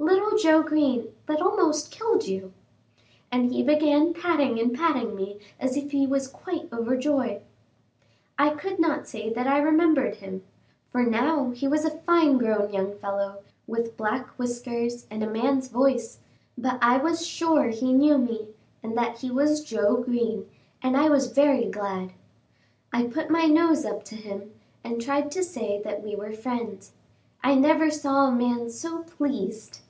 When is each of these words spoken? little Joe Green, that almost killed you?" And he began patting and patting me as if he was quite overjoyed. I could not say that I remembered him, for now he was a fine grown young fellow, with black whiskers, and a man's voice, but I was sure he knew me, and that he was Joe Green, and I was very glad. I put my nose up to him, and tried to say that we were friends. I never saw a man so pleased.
little 0.00 0.38
Joe 0.38 0.62
Green, 0.62 1.08
that 1.26 1.42
almost 1.42 1.90
killed 1.90 2.28
you?" 2.28 2.52
And 3.32 3.52
he 3.52 3.60
began 3.64 4.14
patting 4.14 4.60
and 4.60 4.72
patting 4.72 5.16
me 5.16 5.40
as 5.58 5.76
if 5.76 5.90
he 5.90 6.06
was 6.06 6.28
quite 6.28 6.72
overjoyed. 6.72 7.42
I 8.38 8.50
could 8.50 8.78
not 8.78 9.08
say 9.08 9.32
that 9.32 9.48
I 9.48 9.58
remembered 9.58 10.16
him, 10.16 10.44
for 10.92 11.02
now 11.02 11.50
he 11.50 11.66
was 11.66 11.84
a 11.84 11.90
fine 11.90 12.38
grown 12.38 12.72
young 12.72 12.94
fellow, 12.96 13.40
with 13.66 13.96
black 13.96 14.28
whiskers, 14.38 15.06
and 15.10 15.24
a 15.24 15.28
man's 15.30 15.66
voice, 15.68 16.18
but 16.56 16.78
I 16.80 16.98
was 16.98 17.26
sure 17.26 17.68
he 17.68 17.92
knew 17.92 18.16
me, 18.18 18.50
and 18.84 18.96
that 18.96 19.18
he 19.18 19.32
was 19.32 19.64
Joe 19.64 19.96
Green, 19.96 20.48
and 20.80 20.96
I 20.96 21.08
was 21.08 21.32
very 21.32 21.64
glad. 21.66 22.12
I 22.92 23.08
put 23.08 23.28
my 23.28 23.46
nose 23.46 23.84
up 23.84 24.04
to 24.04 24.14
him, 24.14 24.52
and 24.84 25.02
tried 25.02 25.32
to 25.32 25.42
say 25.42 25.82
that 25.82 26.04
we 26.04 26.14
were 26.14 26.32
friends. 26.32 26.92
I 27.42 27.56
never 27.56 27.90
saw 27.90 28.28
a 28.28 28.32
man 28.32 28.70
so 28.70 29.02
pleased. 29.02 29.80